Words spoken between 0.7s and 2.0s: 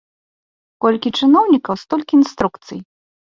Колькі чыноўнікаў,